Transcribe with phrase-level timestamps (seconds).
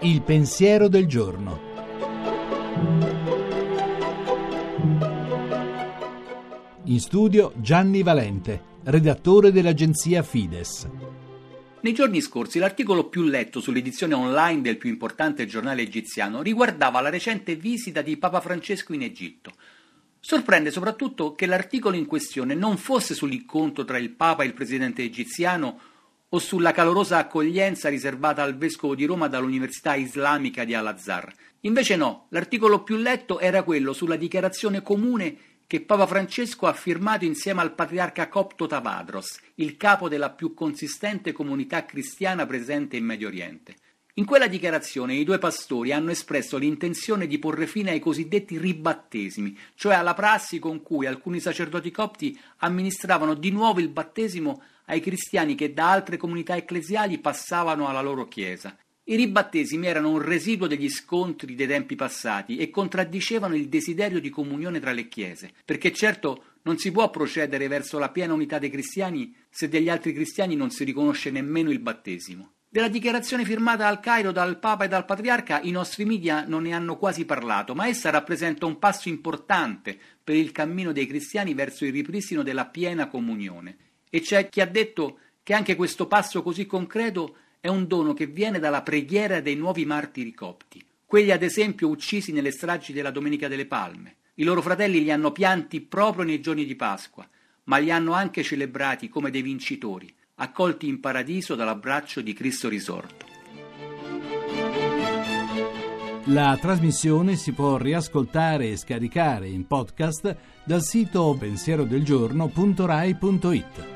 [0.00, 1.60] Il pensiero del giorno.
[6.84, 10.88] In studio Gianni Valente, redattore dell'agenzia Fides.
[11.80, 17.10] Nei giorni scorsi l'articolo più letto sull'edizione online del più importante giornale egiziano riguardava la
[17.10, 19.52] recente visita di Papa Francesco in Egitto.
[20.28, 25.04] Sorprende soprattutto che l'articolo in questione non fosse sull'incontro tra il Papa e il presidente
[25.04, 25.78] egiziano
[26.28, 31.32] o sulla calorosa accoglienza riservata al vescovo di Roma dall'Università Islamica di Al-Azhar.
[31.60, 37.24] Invece no, l'articolo più letto era quello sulla dichiarazione comune che Papa Francesco ha firmato
[37.24, 43.28] insieme al patriarca copto Tavadros, il capo della più consistente comunità cristiana presente in Medio
[43.28, 43.76] Oriente.
[44.18, 49.54] In quella dichiarazione i due pastori hanno espresso l'intenzione di porre fine ai cosiddetti ribattesimi,
[49.74, 55.54] cioè alla prassi con cui alcuni sacerdoti copti amministravano di nuovo il battesimo ai cristiani
[55.54, 58.74] che da altre comunità ecclesiali passavano alla loro chiesa.
[59.04, 64.30] I ribattesimi erano un residuo degli scontri dei tempi passati e contraddicevano il desiderio di
[64.30, 68.70] comunione tra le chiese, perché certo non si può procedere verso la piena unità dei
[68.70, 72.52] cristiani se degli altri cristiani non si riconosce nemmeno il battesimo.
[72.76, 76.74] Della dichiarazione firmata al Cairo dal Papa e dal Patriarca i nostri media non ne
[76.74, 81.86] hanno quasi parlato, ma essa rappresenta un passo importante per il cammino dei cristiani verso
[81.86, 83.76] il ripristino della piena comunione.
[84.10, 88.26] E c'è chi ha detto che anche questo passo così concreto è un dono che
[88.26, 93.48] viene dalla preghiera dei nuovi martiri copti, quelli ad esempio uccisi nelle stragi della Domenica
[93.48, 94.16] delle Palme.
[94.34, 97.26] I loro fratelli li hanno pianti proprio nei giorni di Pasqua,
[97.64, 103.24] ma li hanno anche celebrati come dei vincitori, accolti in paradiso dall'abbraccio di Cristo risorto.
[106.30, 113.95] La trasmissione si può riascoltare e scaricare in podcast dal sito pensierodelgiorno.rai.it.